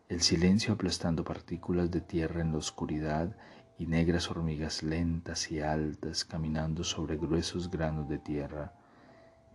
el 0.09 0.21
silencio 0.21 0.73
aplastando 0.73 1.23
partículas 1.23 1.89
de 1.89 2.01
tierra 2.01 2.41
en 2.41 2.51
la 2.51 2.57
oscuridad 2.57 3.35
y 3.77 3.87
negras 3.87 4.29
hormigas 4.29 4.83
lentas 4.83 5.51
y 5.51 5.61
altas 5.61 6.25
caminando 6.25 6.83
sobre 6.83 7.17
gruesos 7.17 7.71
granos 7.71 8.07
de 8.09 8.19
tierra 8.19 8.73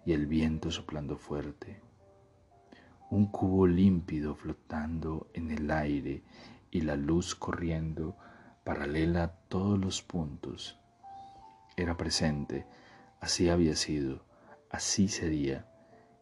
y 0.05 0.13
el 0.13 0.27
viento 0.27 0.71
soplando 0.71 1.17
fuerte. 1.17 1.81
Un 3.11 3.27
cubo 3.27 3.67
límpido 3.67 4.35
flotando 4.35 5.31
en 5.35 5.51
el 5.51 5.71
aire 5.71 6.25
y 6.71 6.81
la 6.81 6.97
luz 6.97 7.35
corriendo 7.35 8.17
paralela 8.65 9.25
a 9.25 9.33
todos 9.49 9.79
los 9.79 10.03
puntos. 10.03 10.79
Era 11.77 11.97
presente, 11.97 12.67
así 13.21 13.49
había 13.49 13.77
sido, 13.77 14.25
así 14.71 15.09
sería, 15.09 15.67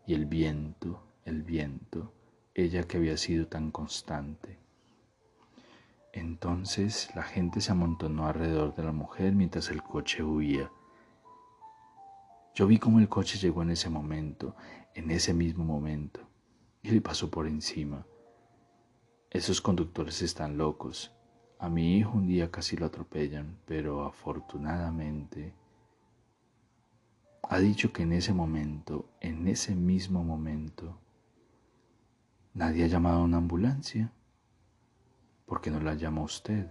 y 0.06 0.14
el 0.14 0.26
viento, 0.26 1.02
el 1.24 1.42
viento, 1.42 2.12
ella 2.56 2.84
que 2.84 2.96
había 2.96 3.18
sido 3.18 3.46
tan 3.48 3.70
constante. 3.70 4.58
Entonces 6.14 7.10
la 7.14 7.22
gente 7.22 7.60
se 7.60 7.72
amontonó 7.72 8.26
alrededor 8.26 8.74
de 8.74 8.82
la 8.82 8.92
mujer 8.92 9.34
mientras 9.34 9.70
el 9.70 9.82
coche 9.82 10.22
huía. 10.22 10.70
Yo 12.54 12.66
vi 12.66 12.78
cómo 12.78 12.98
el 12.98 13.10
coche 13.10 13.36
llegó 13.38 13.60
en 13.60 13.70
ese 13.70 13.90
momento, 13.90 14.56
en 14.94 15.10
ese 15.10 15.34
mismo 15.34 15.64
momento, 15.64 16.20
y 16.82 16.90
le 16.92 17.02
pasó 17.02 17.30
por 17.30 17.46
encima. 17.46 18.06
Esos 19.30 19.60
conductores 19.60 20.22
están 20.22 20.56
locos. 20.56 21.12
A 21.58 21.68
mi 21.68 21.98
hijo 21.98 22.16
un 22.16 22.26
día 22.26 22.50
casi 22.50 22.78
lo 22.78 22.86
atropellan, 22.86 23.58
pero 23.66 24.06
afortunadamente 24.06 25.52
ha 27.42 27.58
dicho 27.58 27.92
que 27.92 28.04
en 28.04 28.14
ese 28.14 28.32
momento, 28.32 29.10
en 29.20 29.46
ese 29.46 29.74
mismo 29.74 30.24
momento, 30.24 30.98
nadie 32.56 32.84
ha 32.84 32.88
llamado 32.88 33.18
a 33.18 33.24
una 33.24 33.36
ambulancia. 33.36 34.12
¿Por 35.44 35.60
qué 35.60 35.70
no 35.70 35.78
la 35.78 35.94
llama 35.94 36.22
usted? 36.22 36.66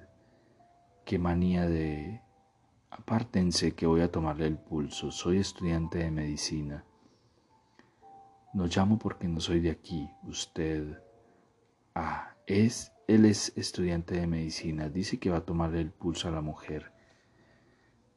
Qué 1.06 1.20
manía 1.20 1.68
de... 1.68 2.22
Apártense 2.90 3.74
que 3.74 3.86
voy 3.86 4.02
a 4.02 4.12
tomarle 4.12 4.48
el 4.48 4.58
pulso. 4.58 5.12
Soy 5.12 5.38
estudiante 5.38 6.00
de 6.00 6.12
medicina. 6.12 6.86
No 8.54 8.66
llamo 8.66 8.98
porque 8.98 9.28
no 9.28 9.40
soy 9.40 9.60
de 9.60 9.70
aquí. 9.70 10.10
Usted... 10.24 11.02
Ah, 11.94 12.36
es... 12.48 12.92
Él 13.08 13.26
es 13.26 13.56
estudiante 13.56 14.16
de 14.16 14.26
medicina. 14.26 14.90
Dice 14.90 15.20
que 15.20 15.30
va 15.30 15.38
a 15.38 15.46
tomarle 15.46 15.82
el 15.82 15.92
pulso 15.92 16.28
a 16.28 16.32
la 16.32 16.42
mujer. 16.42 16.92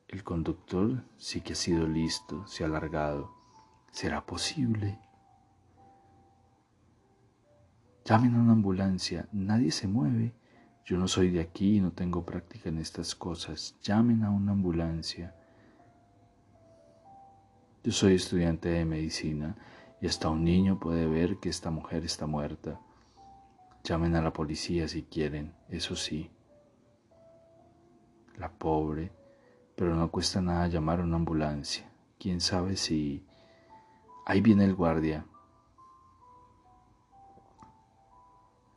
El 0.08 0.24
conductor 0.24 1.04
sí 1.18 1.42
que 1.42 1.52
ha 1.52 1.56
sido 1.56 1.86
listo, 1.86 2.46
se 2.46 2.64
ha 2.64 2.66
alargado. 2.66 3.34
¿Será 3.90 4.24
posible? 4.24 4.98
Llamen 8.08 8.36
a 8.36 8.40
una 8.40 8.52
ambulancia. 8.52 9.28
Nadie 9.32 9.70
se 9.70 9.86
mueve. 9.86 10.32
Yo 10.82 10.96
no 10.96 11.08
soy 11.08 11.28
de 11.28 11.42
aquí 11.42 11.76
y 11.76 11.80
no 11.82 11.92
tengo 11.92 12.24
práctica 12.24 12.70
en 12.70 12.78
estas 12.78 13.14
cosas. 13.14 13.76
Llamen 13.82 14.24
a 14.24 14.30
una 14.30 14.52
ambulancia. 14.52 15.34
Yo 17.84 17.92
soy 17.92 18.14
estudiante 18.14 18.70
de 18.70 18.86
medicina 18.86 19.56
y 20.00 20.06
hasta 20.06 20.30
un 20.30 20.42
niño 20.42 20.80
puede 20.80 21.06
ver 21.06 21.36
que 21.36 21.50
esta 21.50 21.70
mujer 21.70 22.02
está 22.06 22.26
muerta. 22.26 22.80
Llamen 23.84 24.14
a 24.14 24.22
la 24.22 24.32
policía 24.32 24.88
si 24.88 25.02
quieren, 25.02 25.52
eso 25.68 25.94
sí. 25.94 26.30
La 28.38 28.50
pobre, 28.50 29.12
pero 29.76 29.94
no 29.94 30.10
cuesta 30.10 30.40
nada 30.40 30.66
llamar 30.68 31.00
a 31.00 31.04
una 31.04 31.16
ambulancia. 31.16 31.86
Quién 32.18 32.40
sabe 32.40 32.76
si... 32.76 33.22
Ahí 34.24 34.40
viene 34.40 34.64
el 34.64 34.74
guardia. 34.74 35.26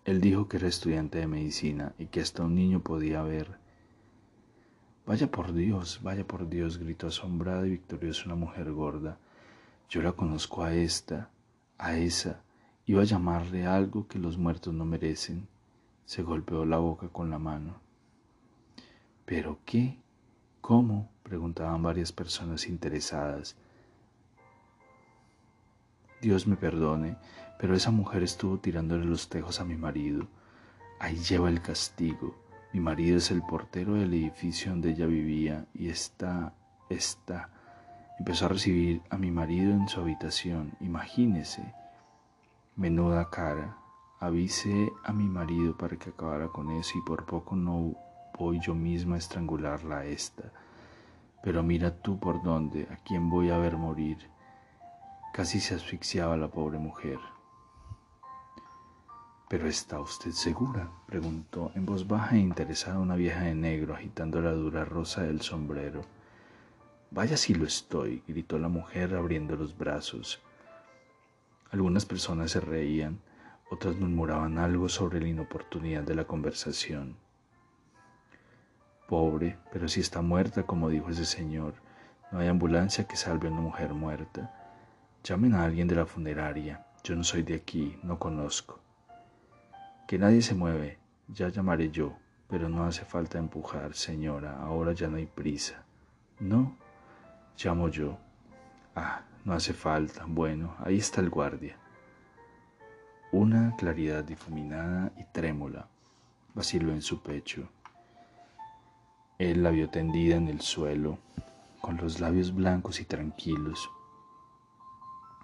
Él 0.04 0.20
dijo 0.20 0.48
que 0.48 0.58
era 0.58 0.68
estudiante 0.68 1.20
de 1.20 1.28
medicina 1.28 1.94
y 2.00 2.08
que 2.08 2.22
hasta 2.22 2.44
un 2.44 2.56
niño 2.56 2.82
podía 2.82 3.22
ver. 3.22 3.60
Vaya 5.06 5.30
por 5.30 5.54
Dios, 5.54 6.00
vaya 6.02 6.26
por 6.26 6.50
Dios, 6.50 6.78
gritó 6.78 7.08
asombrada 7.08 7.68
y 7.68 7.72
victoriosa 7.72 8.24
una 8.26 8.36
mujer 8.36 8.72
gorda. 8.72 9.18
Yo 9.90 10.02
la 10.02 10.14
conozco 10.14 10.64
a 10.64 10.74
esta, 10.74 11.30
a 11.78 11.98
esa. 11.98 12.42
Iba 12.86 13.02
a 13.02 13.06
llamarle 13.06 13.66
algo 13.68 14.08
que 14.08 14.18
los 14.18 14.38
muertos 14.38 14.74
no 14.74 14.86
merecen. 14.86 15.48
Se 16.06 16.24
golpeó 16.24 16.66
la 16.66 16.78
boca 16.78 17.10
con 17.10 17.30
la 17.30 17.40
mano. 17.40 17.76
¿Pero 19.26 19.60
qué? 19.66 19.98
¿Cómo? 20.62 21.10
preguntaban 21.24 21.84
varias 21.84 22.12
personas 22.12 22.68
interesadas. 22.68 23.56
Dios 26.22 26.46
me 26.46 26.56
perdone, 26.56 27.18
pero 27.58 27.76
esa 27.76 27.90
mujer 27.90 28.22
estuvo 28.22 28.60
tirándole 28.60 29.06
los 29.06 29.28
tejos 29.28 29.60
a 29.60 29.66
mi 29.66 29.76
marido. 29.76 30.28
Ahí 31.00 31.16
lleva 31.16 31.50
el 31.50 31.64
castigo. 31.64 32.36
Mi 32.74 32.80
marido 32.80 33.18
es 33.18 33.32
el 33.32 33.42
portero 33.42 33.96
del 33.96 34.14
edificio 34.14 34.70
donde 34.72 34.92
ella 34.92 35.08
vivía 35.08 35.66
y 35.74 35.90
está, 35.90 36.54
está. 36.90 37.50
Empezó 38.20 38.46
a 38.46 38.50
recibir 38.50 39.02
a 39.10 39.18
mi 39.18 39.32
marido 39.32 39.72
en 39.72 39.88
su 39.88 40.00
habitación. 40.00 40.74
Imagínese. 40.80 41.74
Menuda 42.76 43.30
cara. 43.32 43.78
Avisé 44.20 44.92
a 45.04 45.12
mi 45.12 45.28
marido 45.28 45.76
para 45.76 45.98
que 45.98 46.12
acabara 46.12 46.50
con 46.50 46.70
eso 46.70 47.00
y 47.00 47.02
por 47.02 47.26
poco 47.26 47.56
no 47.56 47.96
voy 48.38 48.60
yo 48.60 48.76
misma 48.76 49.16
a 49.16 49.18
estrangularla 49.18 49.98
a 49.98 50.06
esta. 50.06 50.52
Pero 51.42 51.64
mira 51.64 52.00
tú 52.00 52.20
por 52.20 52.44
dónde, 52.44 52.88
a 52.92 52.98
quién 52.98 53.28
voy 53.28 53.50
a 53.50 53.58
ver 53.58 53.76
morir. 53.76 54.31
Casi 55.34 55.62
se 55.62 55.76
asfixiaba 55.76 56.36
la 56.36 56.50
pobre 56.50 56.78
mujer. 56.78 57.18
¿Pero 59.48 59.66
está 59.66 60.02
usted 60.02 60.32
segura? 60.32 60.92
preguntó 61.06 61.72
en 61.74 61.86
voz 61.86 62.06
baja 62.06 62.36
e 62.36 62.40
interesada 62.40 63.00
una 63.00 63.16
vieja 63.16 63.40
de 63.42 63.56
negro 63.56 63.94
agitando 63.94 64.42
la 64.42 64.52
dura 64.52 64.84
rosa 64.84 65.24
del 65.24 65.40
sombrero. 65.40 66.02
Vaya 67.12 67.38
si 67.38 67.54
lo 67.54 67.66
estoy, 67.66 68.24
gritó 68.28 68.60
la 68.60 68.68
mujer 68.68 69.16
abriendo 69.16 69.56
los 69.56 69.78
brazos. 69.78 70.42
Algunas 71.72 72.06
personas 72.06 72.52
se 72.52 72.60
reían, 72.60 73.22
otras 73.70 73.96
murmuraban 73.96 74.58
algo 74.58 74.90
sobre 74.90 75.22
la 75.22 75.30
inoportunidad 75.30 76.04
de 76.04 76.16
la 76.16 76.26
conversación. 76.26 77.16
Pobre, 79.08 79.58
pero 79.72 79.88
si 79.88 80.02
está 80.02 80.22
muerta, 80.22 80.64
como 80.64 80.90
dijo 80.90 81.10
ese 81.10 81.24
señor, 81.24 81.76
no 82.34 82.40
hay 82.40 82.50
ambulancia 82.50 83.08
que 83.08 83.16
salve 83.16 83.48
a 83.48 83.52
una 83.52 83.62
mujer 83.62 83.94
muerta. 83.94 84.61
Llamen 85.24 85.54
a 85.54 85.66
alguien 85.66 85.88
de 85.88 85.96
la 85.96 86.08
funeraria. 86.08 86.84
Yo 87.04 87.16
no 87.16 87.24
soy 87.24 87.44
de 87.44 87.54
aquí, 87.54 87.96
no 88.02 88.18
conozco. 88.18 88.80
Que 90.08 90.18
nadie 90.18 90.42
se 90.42 90.56
mueve, 90.56 90.98
ya 91.28 91.50
llamaré 91.50 91.92
yo, 91.92 92.18
pero 92.48 92.68
no 92.70 92.86
hace 92.86 93.06
falta 93.06 93.38
empujar, 93.38 93.94
señora, 93.94 94.58
ahora 94.58 94.94
ya 94.94 95.08
no 95.08 95.18
hay 95.18 95.28
prisa. 95.28 95.84
No, 96.40 96.76
llamo 97.64 97.90
yo. 97.90 98.18
Ah, 98.96 99.22
no 99.46 99.54
hace 99.54 99.74
falta. 99.74 100.26
Bueno, 100.28 100.76
ahí 100.80 100.98
está 100.98 101.22
el 101.22 101.30
guardia. 101.30 101.78
Una 103.32 103.76
claridad 103.78 104.24
difuminada 104.24 105.12
y 105.18 105.24
trémula 105.32 105.88
vaciló 106.56 106.94
en 106.94 107.04
su 107.04 107.22
pecho. 107.22 107.70
Él 109.38 109.62
la 109.62 109.70
vio 109.70 109.88
tendida 109.88 110.36
en 110.36 110.48
el 110.48 110.62
suelo, 110.62 111.20
con 111.80 111.98
los 111.98 112.20
labios 112.20 112.56
blancos 112.56 113.00
y 113.00 113.06
tranquilos 113.06 113.88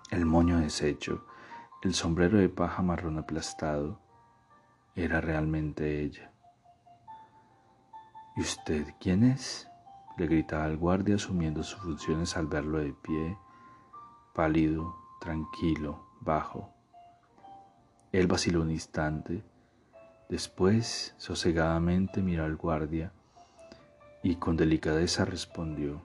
el 0.10 0.26
moño 0.26 0.60
deshecho, 0.60 1.26
el 1.82 1.94
sombrero 1.94 2.38
de 2.38 2.50
paja 2.50 2.82
marrón 2.82 3.18
aplastado, 3.18 4.00
era 4.96 5.22
realmente 5.22 6.02
ella. 6.02 6.32
¿Y 8.36 8.42
usted 8.42 8.94
quién 9.00 9.24
es? 9.24 9.68
le 10.18 10.26
gritaba 10.26 10.66
al 10.66 10.78
guardia 10.78 11.16
asumiendo 11.16 11.64
sus 11.64 11.80
funciones 11.80 12.36
al 12.38 12.48
verlo 12.48 12.80
de 12.80 12.92
pie, 12.92 13.38
pálido, 14.34 14.96
tranquilo, 15.20 16.08
bajo. 16.22 16.74
Él 18.12 18.26
vaciló 18.26 18.62
un 18.62 18.72
instante, 18.72 19.44
después 20.28 21.14
sosegadamente 21.18 22.24
miró 22.24 22.46
al 22.46 22.56
guardia 22.56 23.12
y 24.24 24.38
con 24.38 24.58
delicadeza 24.58 25.24
respondió, 25.24 26.02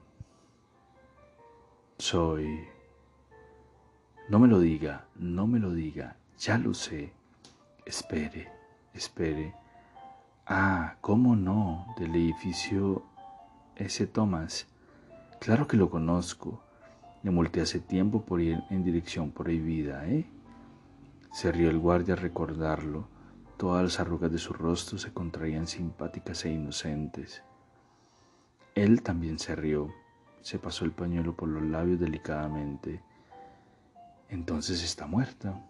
soy 1.97 2.69
no 4.29 4.39
me 4.39 4.49
lo 4.49 4.61
diga, 4.61 5.07
no 5.17 5.47
me 5.47 5.59
lo 5.59 5.73
diga, 5.73 6.17
ya 6.39 6.59
lo 6.59 6.75
sé. 6.75 7.13
Espere, 7.85 8.49
espere. 8.95 9.55
Ah, 10.47 10.97
¿cómo 11.01 11.37
no? 11.37 11.95
Del 11.99 12.15
edificio 12.15 13.05
ese 13.77 14.07
Thomas. 14.07 14.67
Claro 15.41 15.67
que 15.67 15.77
lo 15.77 15.91
conozco. 15.91 16.63
Le 17.23 17.31
multé 17.31 17.61
hace 17.61 17.81
tiempo 17.81 18.23
por 18.23 18.41
ir 18.41 18.63
en 18.71 18.85
dirección 18.85 19.31
prohibida, 19.31 20.09
¿eh? 20.09 20.27
Se 21.33 21.51
rió 21.51 21.71
el 21.71 21.79
guardia 21.79 22.15
al 22.15 22.21
recordarlo. 22.21 23.09
Todas 23.57 23.83
las 23.83 24.01
arrugas 24.01 24.31
de 24.33 24.39
su 24.39 24.53
rostro 24.53 24.99
se 24.99 25.13
contraían 25.13 25.67
simpáticas 25.67 26.45
e 26.45 26.53
inocentes. 26.53 27.43
Él 28.75 29.03
también 29.03 29.39
se 29.39 29.55
rió, 29.55 29.89
se 30.41 30.59
pasó 30.59 30.85
el 30.85 30.93
pañuelo 30.93 31.37
por 31.37 31.49
los 31.49 31.63
labios 31.63 32.01
delicadamente. 32.01 33.03
Entonces 34.33 34.83
está 34.83 35.07
muerta. 35.07 35.63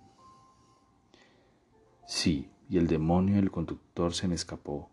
Sí, 2.07 2.49
y 2.69 2.79
el 2.79 2.87
demonio 2.87 3.35
del 3.35 3.51
conductor 3.51 4.15
se 4.15 4.29
me 4.29 4.37
escapó. 4.37 4.89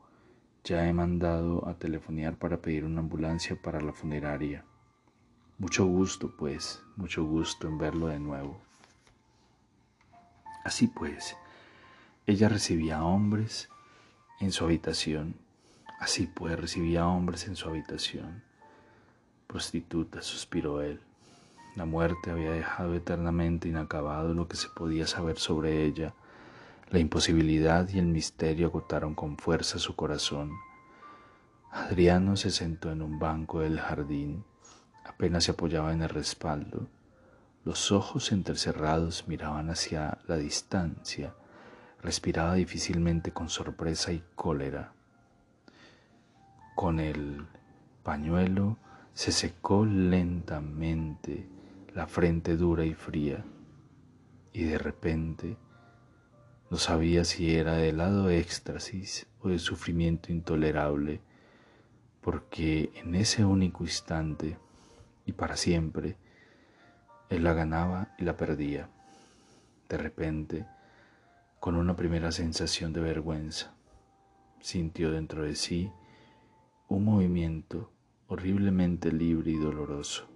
Ya 0.63 0.87
he 0.87 0.91
mandado 0.91 1.67
a 1.67 1.75
telefonear 1.75 2.35
para 2.35 2.63
pedir 2.63 2.83
una 2.83 3.01
ambulancia 3.01 3.61
para 3.61 3.79
la 3.79 3.93
funeraria. 3.93 4.65
Mucho 5.59 5.85
gusto, 5.85 6.35
pues, 6.35 6.81
mucho 6.95 7.23
gusto 7.23 7.67
en 7.67 7.77
verlo 7.77 8.07
de 8.07 8.19
nuevo. 8.19 8.59
Así 10.65 10.87
pues, 10.87 11.37
ella 12.25 12.49
recibía 12.49 13.03
hombres 13.03 13.69
en 14.39 14.51
su 14.51 14.65
habitación. 14.65 15.35
Así 15.99 16.25
pues, 16.25 16.59
recibía 16.59 17.05
hombres 17.05 17.47
en 17.47 17.55
su 17.55 17.69
habitación. 17.69 18.41
Prostituta, 19.45 20.23
suspiró 20.23 20.81
él. 20.81 20.99
La 21.75 21.85
muerte 21.85 22.31
había 22.31 22.51
dejado 22.51 22.93
eternamente 22.93 23.67
inacabado 23.67 24.33
lo 24.33 24.47
que 24.47 24.57
se 24.57 24.69
podía 24.69 25.07
saber 25.07 25.37
sobre 25.37 25.85
ella. 25.85 26.13
La 26.89 26.99
imposibilidad 26.99 27.87
y 27.89 27.99
el 27.99 28.07
misterio 28.07 28.67
agotaron 28.67 29.15
con 29.15 29.37
fuerza 29.37 29.79
su 29.79 29.95
corazón. 29.95 30.51
Adriano 31.71 32.35
se 32.35 32.49
sentó 32.49 32.91
en 32.91 33.01
un 33.01 33.19
banco 33.19 33.59
del 33.59 33.79
jardín, 33.79 34.43
apenas 35.05 35.43
se 35.43 35.51
apoyaba 35.51 35.93
en 35.93 36.01
el 36.01 36.09
respaldo 36.09 36.87
los 37.65 37.91
ojos 37.91 38.31
entrecerrados 38.31 39.27
miraban 39.27 39.69
hacia 39.69 40.17
la 40.27 40.37
distancia, 40.37 41.35
respiraba 42.01 42.53
difícilmente 42.53 43.31
con 43.31 43.49
sorpresa 43.49 44.13
y 44.13 44.23
cólera. 44.33 44.93
Con 46.75 46.99
el 46.99 47.45
pañuelo 48.01 48.77
se 49.13 49.31
secó 49.31 49.85
lentamente 49.85 51.47
la 51.99 52.07
frente 52.07 52.55
dura 52.55 52.85
y 52.85 52.93
fría 52.93 53.43
y 54.53 54.63
de 54.63 54.77
repente 54.77 55.57
no 56.71 56.77
sabía 56.77 57.25
si 57.25 57.53
era 57.53 57.73
de 57.73 57.89
helado 57.89 58.29
éxtasis 58.29 59.27
o 59.41 59.49
de 59.49 59.59
sufrimiento 59.59 60.31
intolerable, 60.31 61.19
porque 62.21 62.93
en 62.95 63.15
ese 63.15 63.43
único 63.43 63.83
instante 63.83 64.57
y 65.25 65.33
para 65.33 65.57
siempre 65.57 66.15
él 67.27 67.43
la 67.43 67.51
ganaba 67.51 68.15
y 68.17 68.23
la 68.23 68.37
perdía. 68.37 68.89
De 69.89 69.97
repente, 69.97 70.65
con 71.59 71.75
una 71.75 71.97
primera 71.97 72.31
sensación 72.31 72.93
de 72.93 73.01
vergüenza, 73.01 73.73
sintió 74.61 75.11
dentro 75.11 75.43
de 75.43 75.53
sí 75.53 75.91
un 76.87 77.03
movimiento 77.03 77.91
horriblemente 78.27 79.11
libre 79.11 79.51
y 79.51 79.57
doloroso, 79.57 80.29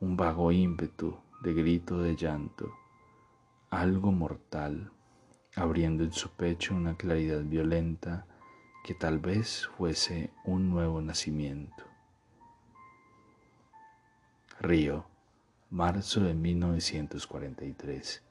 un 0.00 0.16
vago 0.16 0.50
ímpetu 0.52 1.16
de 1.42 1.52
grito 1.54 2.02
de 2.02 2.16
llanto, 2.16 2.70
algo 3.70 4.12
mortal, 4.12 4.92
abriendo 5.54 6.04
en 6.04 6.12
su 6.12 6.28
pecho 6.30 6.74
una 6.74 6.96
claridad 6.96 7.42
violenta 7.42 8.26
que 8.84 8.94
tal 8.94 9.18
vez 9.18 9.66
fuese 9.76 10.30
un 10.44 10.68
nuevo 10.68 11.00
nacimiento. 11.00 11.84
Río 14.60 15.06
marzo 15.70 16.20
de 16.20 16.34
1943, 16.34 18.22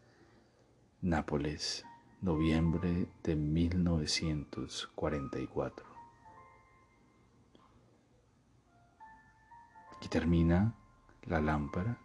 Nápoles, 1.01 1.83
noviembre 2.21 3.07
de 3.23 3.35
1944. 3.35 5.85
Aquí 9.95 10.07
termina 10.07 10.75
la 11.27 11.41
lámpara 11.41 11.97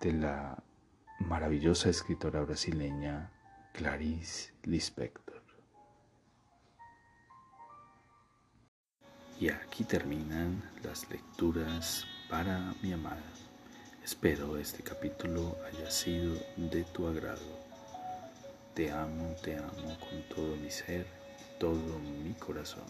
de 0.00 0.12
la 0.12 0.62
maravillosa 1.20 1.90
escritora 1.90 2.40
brasileña 2.40 3.30
Clarice 3.72 4.52
Lispector. 4.62 5.42
Y 9.38 9.50
aquí 9.50 9.84
terminan 9.84 10.62
las 10.82 11.08
lecturas 11.10 12.06
para 12.30 12.74
mi 12.82 12.92
amada. 12.92 13.22
Espero 14.02 14.56
este 14.56 14.82
capítulo 14.82 15.56
haya 15.66 15.90
sido 15.90 16.34
de 16.56 16.84
tu 16.84 17.06
agrado. 17.06 17.60
Te 18.74 18.90
amo, 18.90 19.34
te 19.42 19.56
amo 19.56 19.98
con 20.00 20.22
todo 20.34 20.56
mi 20.56 20.70
ser, 20.70 21.06
todo 21.58 21.98
mi 21.98 22.32
corazón. 22.34 22.86